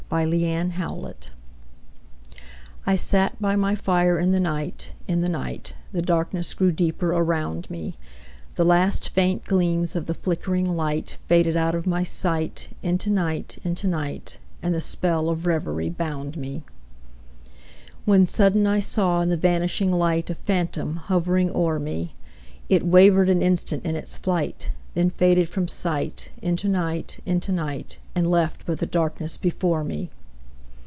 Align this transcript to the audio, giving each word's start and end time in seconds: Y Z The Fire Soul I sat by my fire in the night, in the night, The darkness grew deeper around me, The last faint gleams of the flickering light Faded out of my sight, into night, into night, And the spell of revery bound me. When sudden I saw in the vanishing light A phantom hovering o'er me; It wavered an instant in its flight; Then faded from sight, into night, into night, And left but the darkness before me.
Y 0.11 0.25
Z 0.29 0.29
The 0.29 0.71
Fire 0.71 0.89
Soul 0.89 1.09
I 2.85 2.95
sat 2.97 3.41
by 3.41 3.55
my 3.55 3.75
fire 3.75 4.19
in 4.19 4.33
the 4.33 4.41
night, 4.41 4.91
in 5.07 5.21
the 5.21 5.29
night, 5.29 5.73
The 5.93 6.01
darkness 6.01 6.53
grew 6.53 6.73
deeper 6.73 7.13
around 7.13 7.69
me, 7.69 7.95
The 8.57 8.65
last 8.65 9.07
faint 9.07 9.45
gleams 9.45 9.95
of 9.95 10.07
the 10.07 10.13
flickering 10.13 10.75
light 10.75 11.15
Faded 11.27 11.55
out 11.55 11.75
of 11.75 11.87
my 11.87 12.03
sight, 12.03 12.75
into 12.83 13.09
night, 13.09 13.57
into 13.63 13.87
night, 13.87 14.37
And 14.61 14.75
the 14.75 14.81
spell 14.81 15.29
of 15.29 15.45
revery 15.45 15.89
bound 15.89 16.35
me. 16.35 16.63
When 18.03 18.27
sudden 18.27 18.67
I 18.67 18.81
saw 18.81 19.21
in 19.21 19.29
the 19.29 19.37
vanishing 19.37 19.93
light 19.93 20.29
A 20.29 20.35
phantom 20.35 20.97
hovering 20.97 21.49
o'er 21.55 21.79
me; 21.79 22.11
It 22.67 22.85
wavered 22.85 23.29
an 23.29 23.41
instant 23.41 23.85
in 23.85 23.95
its 23.95 24.17
flight; 24.17 24.71
Then 24.93 25.09
faded 25.09 25.47
from 25.47 25.69
sight, 25.69 26.31
into 26.41 26.67
night, 26.67 27.17
into 27.25 27.53
night, 27.53 27.99
And 28.13 28.29
left 28.29 28.65
but 28.65 28.79
the 28.79 28.85
darkness 28.85 29.37
before 29.37 29.85
me. 29.85 30.09